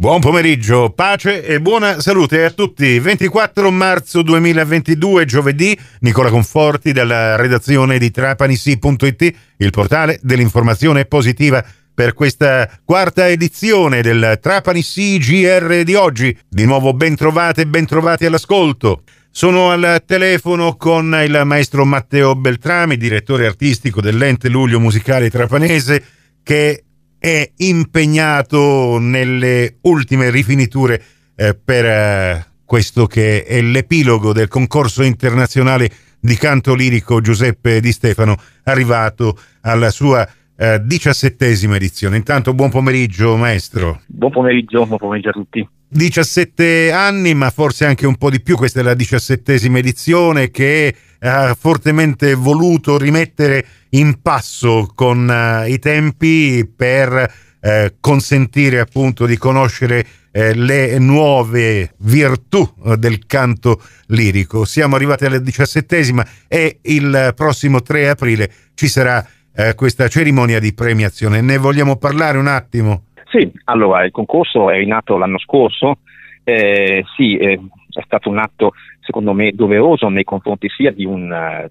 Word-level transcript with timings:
Buon 0.00 0.20
pomeriggio, 0.20 0.92
pace 0.94 1.44
e 1.44 1.60
buona 1.60 2.00
salute 2.00 2.42
a 2.42 2.50
tutti. 2.50 2.98
24 2.98 3.70
marzo 3.70 4.22
2022, 4.22 5.26
giovedì, 5.26 5.78
Nicola 5.98 6.30
Conforti 6.30 6.92
dalla 6.92 7.36
redazione 7.36 7.98
di 7.98 8.10
trapanisi.it, 8.10 9.34
il 9.58 9.68
portale 9.68 10.18
dell'informazione 10.22 11.04
positiva 11.04 11.62
per 11.92 12.14
questa 12.14 12.66
quarta 12.82 13.28
edizione 13.28 14.00
del 14.00 14.38
Trapani 14.40 14.82
CGR 14.82 15.82
di 15.82 15.94
oggi. 15.94 16.34
Di 16.48 16.64
nuovo 16.64 16.94
ben 16.94 17.14
trovate 17.14 17.60
e 17.60 17.66
ben 17.66 17.84
trovati 17.84 18.24
all'ascolto. 18.24 19.02
Sono 19.30 19.70
al 19.70 20.02
telefono 20.06 20.76
con 20.76 21.14
il 21.22 21.42
maestro 21.44 21.84
Matteo 21.84 22.34
Beltrami, 22.34 22.96
direttore 22.96 23.44
artistico 23.44 24.00
dell'ente 24.00 24.48
Luglio 24.48 24.80
Musicale 24.80 25.28
Trapanese, 25.28 26.02
che 26.42 26.84
è 27.20 27.52
impegnato 27.58 28.98
nelle 28.98 29.76
ultime 29.82 30.30
rifiniture 30.30 31.02
eh, 31.36 31.54
per 31.54 31.84
eh, 31.84 32.46
questo 32.64 33.06
che 33.06 33.44
è 33.44 33.60
l'epilogo 33.60 34.32
del 34.32 34.48
concorso 34.48 35.02
internazionale 35.02 35.90
di 36.18 36.34
canto 36.36 36.74
lirico 36.74 37.20
Giuseppe 37.20 37.80
Di 37.80 37.92
Stefano, 37.92 38.36
arrivato 38.64 39.38
alla 39.60 39.90
sua 39.90 40.26
eh, 40.56 40.80
diciassettesima 40.82 41.76
edizione. 41.76 42.16
Intanto 42.16 42.54
buon 42.54 42.70
pomeriggio 42.70 43.36
maestro. 43.36 44.00
Buon 44.06 44.30
pomeriggio, 44.32 44.86
buon 44.86 44.98
pomeriggio 44.98 45.28
a 45.28 45.32
tutti. 45.32 45.68
17 45.92 46.92
anni, 46.92 47.34
ma 47.34 47.50
forse 47.50 47.84
anche 47.84 48.06
un 48.06 48.16
po' 48.16 48.30
di 48.30 48.40
più, 48.40 48.56
questa 48.56 48.78
è 48.78 48.82
la 48.84 48.94
diciassettesima 48.94 49.78
edizione 49.78 50.52
che 50.52 50.94
ha 51.18 51.56
fortemente 51.58 52.34
voluto 52.34 52.96
rimettere 52.96 53.66
in 53.90 54.22
passo 54.22 54.90
con 54.94 55.28
uh, 55.28 55.68
i 55.68 55.80
tempi 55.80 56.64
per 56.64 57.32
uh, 57.60 57.68
consentire 57.98 58.78
appunto 58.78 59.26
di 59.26 59.36
conoscere 59.36 60.06
uh, 60.30 60.52
le 60.54 60.96
nuove 60.98 61.94
virtù 61.98 62.72
del 62.96 63.26
canto 63.26 63.82
lirico. 64.06 64.64
Siamo 64.64 64.94
arrivati 64.94 65.24
alla 65.24 65.38
diciassettesima 65.38 66.24
e 66.46 66.78
il 66.82 67.32
prossimo 67.34 67.82
3 67.82 68.10
aprile 68.10 68.52
ci 68.74 68.86
sarà 68.88 69.26
questa 69.74 70.08
cerimonia 70.08 70.58
di 70.58 70.72
premiazione. 70.72 71.42
Ne 71.42 71.58
vogliamo 71.58 71.96
parlare 71.96 72.38
un 72.38 72.46
attimo? 72.46 73.08
Sì, 73.30 73.50
allora 73.64 74.04
il 74.04 74.10
concorso 74.10 74.70
è 74.70 74.84
nato 74.84 75.16
l'anno 75.16 75.38
scorso, 75.38 75.98
eh, 76.42 77.04
sì, 77.16 77.36
eh, 77.36 77.60
è 77.92 78.02
stato 78.04 78.28
un 78.28 78.38
atto 78.38 78.72
secondo 79.00 79.32
me 79.32 79.52
doveroso 79.52 80.08
nei 80.08 80.24
confronti 80.24 80.68
sia 80.68 80.90
di, 80.90 81.04
un, 81.04 81.30
uh, 81.30 81.68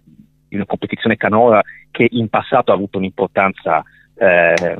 di 0.47 0.55
una 0.55 0.65
competizione 0.65 1.17
canora 1.17 1.61
che 1.91 2.07
in 2.11 2.29
passato 2.29 2.71
ha 2.71 2.75
avuto 2.75 2.97
un'importanza 2.97 3.83
eh, 4.19 4.77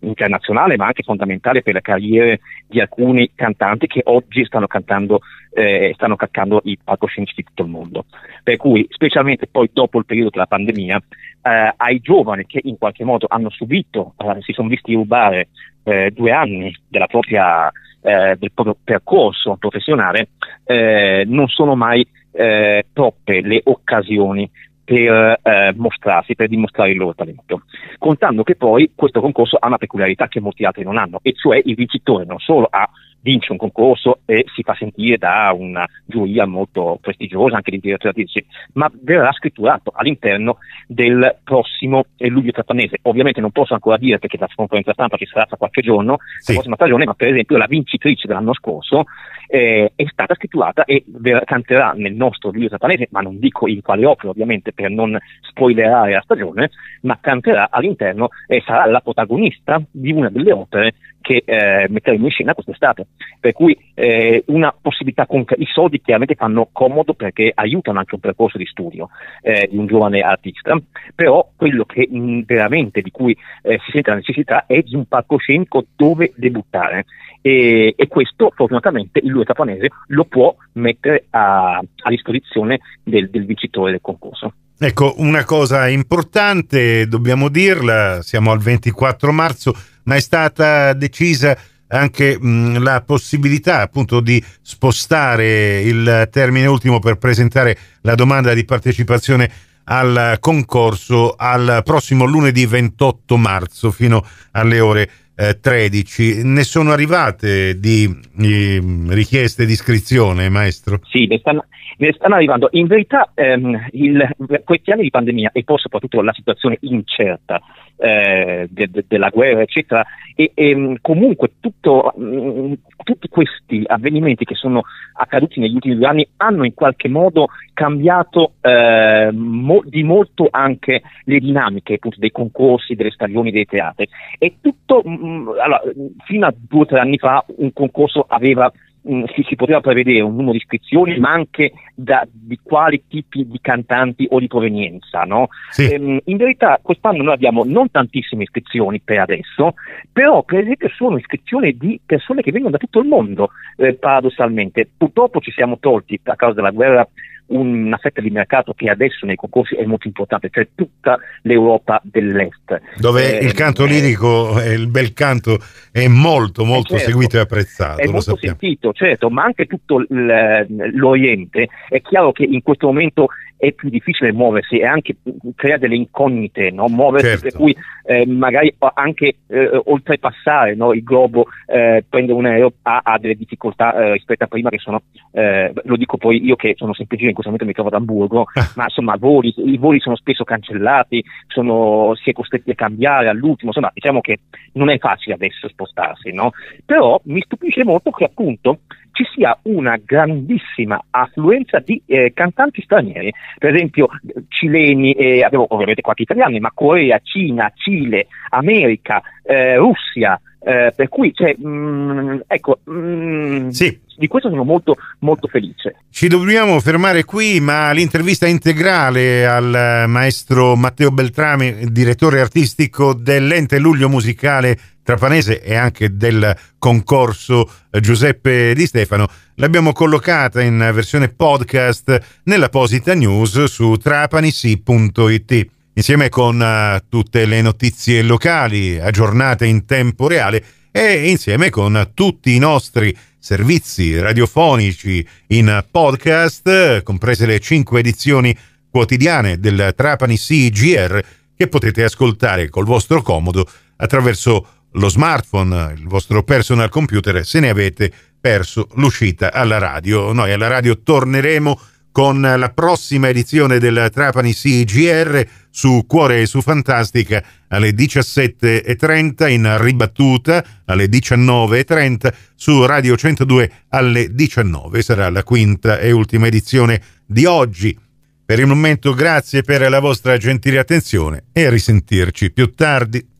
internazionale 0.00 0.76
ma 0.76 0.86
anche 0.86 1.02
fondamentale 1.02 1.62
per 1.62 1.74
le 1.74 1.80
carriere 1.80 2.40
di 2.66 2.80
alcuni 2.80 3.30
cantanti 3.34 3.86
che 3.86 4.02
oggi 4.04 4.44
stanno 4.44 4.66
cantando, 4.66 5.20
eh, 5.52 5.92
stanno 5.94 6.16
cantando 6.16 6.60
i 6.64 6.78
palcoscenici 6.82 7.34
di 7.36 7.44
tutto 7.44 7.62
il 7.62 7.70
mondo. 7.70 8.04
Per 8.42 8.56
cui, 8.56 8.86
specialmente 8.90 9.46
poi 9.46 9.70
dopo 9.72 9.98
il 9.98 10.04
periodo 10.04 10.30
della 10.30 10.46
pandemia, 10.46 10.96
eh, 11.42 11.74
ai 11.76 12.00
giovani 12.00 12.44
che 12.46 12.60
in 12.62 12.76
qualche 12.76 13.04
modo 13.04 13.26
hanno 13.28 13.50
subito, 13.50 14.14
eh, 14.18 14.42
si 14.42 14.52
sono 14.52 14.68
visti 14.68 14.94
rubare 14.94 15.48
eh, 15.84 16.10
due 16.10 16.32
anni 16.32 16.74
della 16.88 17.06
propria 17.06 17.70
eh, 18.04 18.36
del 18.38 18.52
proprio 18.52 18.76
percorso 18.82 19.56
professionale, 19.56 20.28
eh, 20.64 21.24
non 21.26 21.48
sono 21.48 21.74
mai 21.74 22.06
eh, 22.32 22.86
troppe 22.92 23.40
le 23.40 23.60
occasioni 23.64 24.50
per 24.84 25.38
eh, 25.42 25.72
mostrarsi, 25.76 26.34
per 26.34 26.48
dimostrare 26.48 26.90
il 26.90 26.98
loro 26.98 27.14
talento. 27.14 27.62
Contando 27.98 28.42
che 28.42 28.56
poi 28.56 28.92
questo 28.94 29.20
concorso 29.20 29.56
ha 29.56 29.66
una 29.66 29.78
peculiarità 29.78 30.28
che 30.28 30.40
molti 30.40 30.64
altri 30.64 30.84
non 30.84 30.98
hanno, 30.98 31.20
e 31.22 31.32
cioè 31.32 31.60
il 31.64 31.74
vincitore 31.74 32.26
non 32.26 32.38
solo 32.38 32.66
ha 32.68 32.86
vince 33.24 33.52
un 33.52 33.58
concorso 33.58 34.20
e 34.26 34.44
si 34.54 34.62
fa 34.62 34.74
sentire 34.74 35.16
da 35.16 35.50
una 35.56 35.86
giuria 36.04 36.46
molto 36.46 36.98
prestigiosa 37.00 37.56
anche 37.56 37.70
di 37.70 37.80
direttori 37.80 38.08
artistici, 38.08 38.46
ma 38.74 38.90
verrà 39.02 39.32
scritturato 39.32 39.92
all'interno 39.94 40.58
del 40.86 41.38
prossimo 41.42 42.04
luglio 42.18 42.52
trapanese. 42.52 42.98
Ovviamente 43.02 43.40
non 43.40 43.50
posso 43.50 43.72
ancora 43.72 43.96
dire 43.96 44.18
perché 44.18 44.36
la 44.38 44.48
conferenza 44.54 44.92
stampa 44.92 45.16
ci 45.16 45.24
sarà 45.24 45.46
tra 45.46 45.56
qualche 45.56 45.80
giorno, 45.80 46.18
sì. 46.38 46.52
la 46.52 46.58
prossima 46.58 46.76
stagione, 46.76 47.06
ma 47.06 47.14
per 47.14 47.28
esempio 47.28 47.56
la 47.56 47.66
vincitrice 47.66 48.28
dell'anno 48.28 48.52
scorso 48.52 49.04
eh, 49.46 49.92
è 49.94 50.04
stata 50.06 50.34
scritturata 50.34 50.84
e 50.84 51.04
ver- 51.06 51.44
canterà 51.44 51.92
nel 51.96 52.14
nostro 52.14 52.50
luglio 52.50 52.68
trapanese, 52.68 53.08
ma 53.10 53.20
non 53.20 53.38
dico 53.38 53.66
in 53.66 53.80
quale 53.80 54.04
opera 54.04 54.30
ovviamente 54.30 54.72
per 54.72 54.90
non 54.90 55.18
spoilerare 55.40 56.12
la 56.12 56.22
stagione, 56.22 56.70
ma 57.02 57.18
canterà 57.20 57.68
all'interno 57.70 58.28
e 58.46 58.62
sarà 58.66 58.84
la 58.86 59.00
protagonista 59.00 59.82
di 59.90 60.12
una 60.12 60.28
delle 60.28 60.52
opere 60.52 60.94
che 61.24 61.42
eh, 61.46 61.86
metteremo 61.88 62.26
in 62.26 62.30
scena 62.30 62.52
quest'estate. 62.52 63.06
Per 63.40 63.52
cui 63.52 63.76
eh, 63.94 64.44
una 64.48 64.74
possibilità 64.78 65.24
concreta, 65.24 65.62
i 65.62 65.66
soldi 65.72 66.02
chiaramente 66.02 66.34
fanno 66.34 66.68
comodo 66.70 67.14
perché 67.14 67.50
aiutano 67.54 67.98
anche 67.98 68.14
un 68.14 68.20
percorso 68.20 68.58
di 68.58 68.66
studio 68.66 69.08
eh, 69.40 69.66
di 69.70 69.78
un 69.78 69.86
giovane 69.86 70.20
artista, 70.20 70.78
però 71.14 71.48
quello 71.56 71.86
che 71.86 72.06
mh, 72.10 72.42
veramente 72.44 73.00
di 73.00 73.10
cui 73.10 73.34
eh, 73.62 73.80
si 73.84 73.92
sente 73.92 74.10
la 74.10 74.16
necessità 74.16 74.66
è 74.66 74.82
di 74.82 74.94
un 74.94 75.06
palcoscenico 75.06 75.86
dove 75.96 76.32
debuttare 76.36 77.06
e, 77.40 77.94
e 77.96 78.06
questo 78.06 78.52
fortunatamente 78.54 79.20
il 79.22 79.30
Lue 79.30 79.44
Tapanese 79.44 79.88
lo 80.08 80.26
può 80.26 80.54
mettere 80.72 81.24
a, 81.30 81.78
a 81.78 82.10
disposizione 82.10 82.80
del, 83.02 83.30
del 83.30 83.46
vincitore 83.46 83.92
del 83.92 84.00
concorso. 84.02 84.52
Ecco, 84.78 85.14
una 85.18 85.44
cosa 85.44 85.88
importante, 85.88 87.06
dobbiamo 87.06 87.48
dirla, 87.48 88.20
siamo 88.22 88.50
al 88.50 88.58
24 88.58 89.32
marzo, 89.32 89.72
ma 90.04 90.16
è 90.16 90.20
stata 90.20 90.92
decisa 90.92 91.56
anche 91.88 92.38
mh, 92.38 92.82
la 92.82 93.02
possibilità 93.02 93.80
appunto 93.80 94.20
di 94.20 94.42
spostare 94.62 95.80
il 95.80 96.28
termine 96.30 96.66
ultimo 96.66 96.98
per 96.98 97.16
presentare 97.16 97.76
la 98.02 98.14
domanda 98.14 98.54
di 98.54 98.64
partecipazione 98.64 99.50
al 99.84 100.38
concorso 100.40 101.34
al 101.36 101.82
prossimo 101.84 102.24
lunedì 102.24 102.64
28 102.64 103.36
marzo 103.36 103.90
fino 103.90 104.22
alle 104.52 104.80
ore 104.80 105.10
eh, 105.36 105.58
13. 105.60 106.44
Ne 106.44 106.62
sono 106.62 106.92
arrivate 106.92 107.78
di, 107.78 108.08
di 108.32 108.80
richieste 109.08 109.66
di 109.66 109.72
iscrizione, 109.72 110.48
maestro? 110.48 111.00
Sì, 111.10 111.26
ne 111.26 111.38
stanno, 111.38 111.66
ne 111.98 112.12
stanno 112.14 112.36
arrivando. 112.36 112.68
In 112.72 112.86
verità 112.86 113.30
ehm, 113.34 113.88
il, 113.92 114.28
questi 114.64 114.90
anni 114.90 115.02
di 115.02 115.10
pandemia 115.10 115.50
e 115.52 115.64
poi 115.64 115.78
soprattutto 115.78 116.22
la 116.22 116.32
situazione 116.32 116.78
incerta 116.80 117.60
eh, 117.96 118.66
de, 118.70 118.90
de, 118.90 119.04
della 119.06 119.28
guerra, 119.28 119.62
eccetera, 119.62 120.04
e, 120.34 120.50
e 120.54 120.98
comunque 121.00 121.52
tutto, 121.60 122.12
mh, 122.16 122.24
mm, 122.24 122.72
tutti 123.04 123.28
questi 123.28 123.82
avvenimenti 123.86 124.44
che 124.44 124.54
sono 124.54 124.82
accaduti 125.14 125.60
negli 125.60 125.74
ultimi 125.74 125.96
due 125.96 126.06
anni 126.06 126.28
hanno 126.38 126.64
in 126.64 126.74
qualche 126.74 127.08
modo 127.08 127.48
cambiato 127.72 128.54
eh, 128.60 129.30
mo, 129.32 129.82
di 129.84 130.02
molto 130.02 130.48
anche 130.50 131.02
le 131.24 131.38
dinamiche 131.38 131.94
appunto, 131.94 132.18
dei 132.18 132.32
concorsi, 132.32 132.94
delle 132.94 133.10
stagioni, 133.10 133.50
dei 133.50 133.66
teatri. 133.66 134.08
E 134.38 134.56
tutto, 134.60 135.02
mh, 135.04 135.26
mm, 135.26 135.48
allora, 135.48 135.82
fino 136.24 136.46
a 136.46 136.54
due 136.56 136.80
o 136.80 136.86
tre 136.86 137.00
anni 137.00 137.18
fa 137.18 137.44
un 137.56 137.72
concorso 137.72 138.24
aveva 138.28 138.72
mh, 139.04 139.14
mm, 139.14 139.24
si, 139.34 139.42
si, 139.42 139.54
poteva 139.54 139.80
prevedere 139.80 140.20
un 140.20 140.34
numero 140.34 140.52
di 140.52 140.58
iscrizioni, 140.58 141.18
ma 141.18 141.32
anche 141.32 141.72
da, 141.94 142.26
di 142.30 142.58
quali 142.62 143.04
tipi 143.08 143.46
di 143.46 143.58
cantanti 143.60 144.26
o 144.30 144.38
di 144.38 144.46
provenienza. 144.46 145.22
No? 145.22 145.48
Sì. 145.70 145.92
Ehm, 145.92 146.20
in 146.24 146.36
verità 146.36 146.78
quest'anno 146.82 147.22
noi 147.22 147.34
abbiamo 147.34 147.64
non 147.64 147.90
tantissime 147.90 148.44
iscrizioni 148.44 149.00
per 149.00 149.20
adesso, 149.20 149.74
però 150.12 150.42
per 150.42 150.60
esempio 150.60 150.88
sono 150.88 151.16
iscrizioni 151.16 151.76
di 151.76 152.00
persone 152.04 152.42
che 152.42 152.50
vengono 152.50 152.72
da 152.72 152.78
tutto 152.78 153.00
il 153.00 153.06
mondo, 153.06 153.50
eh, 153.76 153.94
paradossalmente. 153.94 154.88
Purtroppo 154.96 155.40
ci 155.40 155.52
siamo 155.52 155.78
tolti 155.78 156.18
a 156.24 156.36
causa 156.36 156.54
della 156.54 156.70
guerra 156.70 157.06
una 157.46 157.96
fetta 157.98 158.20
di 158.20 158.30
mercato 158.30 158.72
che 158.74 158.88
adesso 158.88 159.26
nei 159.26 159.36
concorsi 159.36 159.74
è 159.74 159.84
molto 159.84 160.06
importante, 160.06 160.48
cioè 160.50 160.68
tutta 160.74 161.18
l'Europa 161.42 162.00
dell'Est. 162.02 162.80
Dove 162.96 163.38
eh, 163.38 163.44
il 163.44 163.52
canto 163.52 163.84
lirico, 163.84 164.60
eh, 164.60 164.72
il 164.72 164.88
bel 164.88 165.12
canto 165.12 165.58
è 165.92 166.06
molto 166.08 166.64
molto 166.64 166.96
certo, 166.96 167.10
seguito 167.10 167.36
e 167.36 167.40
apprezzato. 167.40 168.00
È 168.00 168.06
molto 168.06 168.34
sappiamo. 168.34 168.56
sentito, 168.58 168.92
certo, 168.92 169.30
ma 169.30 169.44
anche 169.44 169.66
tutto 169.66 170.04
l'Oriente. 170.08 171.68
È 171.88 172.00
chiaro 172.00 172.32
che 172.32 172.44
in 172.44 172.62
questo 172.62 172.86
momento 172.86 173.28
è 173.56 173.72
più 173.72 173.88
difficile 173.88 174.32
muoversi 174.32 174.78
e 174.78 174.86
anche 174.86 175.16
crea 175.54 175.78
delle 175.78 175.94
incognite, 175.94 176.70
no? 176.70 176.88
muoversi 176.88 177.28
certo. 177.28 177.42
per 177.42 177.52
cui 177.54 177.76
eh, 178.04 178.26
magari 178.26 178.74
anche 178.94 179.36
eh, 179.46 179.80
oltrepassare 179.84 180.74
no? 180.74 180.92
il 180.92 181.02
globo, 181.02 181.46
eh, 181.66 182.04
prendere 182.08 182.36
un 182.36 182.46
aereo 182.46 182.72
ha, 182.82 183.00
ha 183.02 183.18
delle 183.18 183.34
difficoltà 183.34 183.94
eh, 183.94 184.12
rispetto 184.12 184.44
a 184.44 184.48
prima 184.48 184.70
che 184.70 184.78
sono, 184.78 185.02
eh, 185.32 185.72
lo 185.84 185.96
dico 185.96 186.16
poi 186.16 186.44
io 186.44 186.56
che 186.56 186.74
sono 186.76 186.92
semplicemente 186.94 187.33
in 187.34 187.42
questo 187.42 187.50
momento 187.50 187.66
mi 187.66 187.72
trovo 187.72 187.88
ad 187.88 187.94
Hamburgo, 187.94 188.46
ma 188.76 188.84
insomma 188.84 189.16
voli, 189.16 189.52
i 189.56 189.76
voli 189.76 190.00
sono 190.00 190.16
spesso 190.16 190.44
cancellati, 190.44 191.22
sono, 191.48 192.14
si 192.14 192.30
è 192.30 192.32
costretti 192.32 192.70
a 192.70 192.74
cambiare 192.74 193.28
all'ultimo, 193.28 193.70
insomma 193.70 193.90
diciamo 193.92 194.20
che 194.20 194.40
non 194.72 194.90
è 194.90 194.98
facile 194.98 195.34
adesso 195.34 195.68
spostarsi, 195.68 196.32
no? 196.32 196.52
però 196.84 197.20
mi 197.24 197.40
stupisce 197.42 197.84
molto 197.84 198.10
che 198.10 198.24
appunto 198.24 198.80
ci 199.12 199.24
sia 199.32 199.56
una 199.62 199.96
grandissima 200.04 201.00
affluenza 201.10 201.78
di 201.78 202.02
eh, 202.04 202.32
cantanti 202.34 202.82
stranieri, 202.82 203.32
per 203.58 203.74
esempio 203.74 204.08
cileni, 204.48 205.12
eh, 205.12 205.44
avevo 205.44 205.66
ovviamente 205.68 206.02
qualche 206.02 206.22
italiani, 206.22 206.58
ma 206.58 206.72
Corea, 206.74 207.20
Cina, 207.22 207.72
Cile, 207.74 208.26
America, 208.50 209.22
eh, 209.42 209.76
Russia, 209.76 210.38
Eh, 210.66 210.94
per 210.96 211.10
cui, 211.10 211.30
cioè, 211.34 211.54
mh, 211.58 211.68
mm, 211.68 212.40
ecco, 212.46 212.78
mh, 212.84 212.92
mm, 212.94 213.68
sì. 213.68 214.00
Di 214.16 214.26
questo 214.26 214.48
sono 214.48 214.64
molto, 214.64 214.96
molto 215.20 215.48
felice. 215.48 215.96
Ci 216.10 216.28
dobbiamo 216.28 216.78
fermare 216.80 217.24
qui, 217.24 217.60
ma 217.60 217.90
l'intervista 217.92 218.46
integrale 218.46 219.46
al 219.46 220.04
maestro 220.08 220.76
Matteo 220.76 221.10
Beltrami, 221.10 221.90
direttore 221.90 222.40
artistico 222.40 223.14
dell'ente 223.14 223.78
Luglio 223.78 224.08
Musicale 224.08 224.78
Trapanese 225.02 225.62
e 225.62 225.74
anche 225.74 226.16
del 226.16 226.56
concorso 226.78 227.70
Giuseppe 228.00 228.74
Di 228.74 228.86
Stefano, 228.86 229.26
l'abbiamo 229.56 229.92
collocata 229.92 230.62
in 230.62 230.78
versione 230.94 231.28
podcast 231.28 232.40
nell'apposita 232.44 233.14
news 233.14 233.64
su 233.64 233.96
trapanisi.it 233.96 235.68
insieme 235.96 236.28
con 236.28 236.58
uh, 236.60 237.04
tutte 237.08 237.44
le 237.46 237.62
notizie 237.62 238.22
locali 238.22 238.98
aggiornate 238.98 239.66
in 239.66 239.84
tempo 239.84 240.26
reale 240.26 240.64
e 240.90 241.28
insieme 241.28 241.70
con 241.70 242.10
tutti 242.14 242.54
i 242.54 242.58
nostri 242.58 243.16
servizi 243.44 244.18
radiofonici 244.18 245.22
in 245.48 245.84
podcast, 245.90 247.02
comprese 247.02 247.44
le 247.44 247.60
cinque 247.60 248.00
edizioni 248.00 248.56
quotidiane 248.88 249.60
del 249.60 249.92
Trapani 249.94 250.38
CGR 250.38 251.20
che 251.54 251.68
potete 251.68 252.04
ascoltare 252.04 252.70
col 252.70 252.86
vostro 252.86 253.20
comodo 253.20 253.68
attraverso 253.96 254.66
lo 254.92 255.08
smartphone, 255.10 255.92
il 255.94 256.06
vostro 256.06 256.42
personal 256.42 256.88
computer 256.88 257.44
se 257.44 257.60
ne 257.60 257.68
avete 257.68 258.10
perso 258.40 258.88
l'uscita 258.94 259.52
alla 259.52 259.76
radio. 259.76 260.32
Noi 260.32 260.50
alla 260.50 260.68
radio 260.68 261.02
torneremo 261.02 261.78
con 262.12 262.40
la 262.40 262.70
prossima 262.70 263.28
edizione 263.28 263.78
del 263.78 264.08
Trapani 264.10 264.54
CGR 264.54 265.46
su 265.76 266.04
Cuore 266.06 266.42
e 266.42 266.46
su 266.46 266.60
Fantastica 266.62 267.42
alle 267.66 267.90
17.30 267.90 269.50
in 269.50 269.76
ribattuta 269.80 270.64
alle 270.84 271.06
19.30 271.06 272.32
su 272.54 272.86
Radio 272.86 273.16
102 273.16 273.70
alle 273.88 274.32
19. 274.32 275.02
Sarà 275.02 275.28
la 275.30 275.42
quinta 275.42 275.98
e 275.98 276.12
ultima 276.12 276.46
edizione 276.46 277.02
di 277.26 277.44
oggi. 277.44 277.98
Per 278.46 278.60
il 278.60 278.66
momento 278.66 279.14
grazie 279.14 279.62
per 279.62 279.88
la 279.90 279.98
vostra 279.98 280.36
gentile 280.36 280.78
attenzione 280.78 281.46
e 281.52 281.64
a 281.64 281.70
risentirci 281.70 282.52
più 282.52 282.72
tardi. 282.72 283.26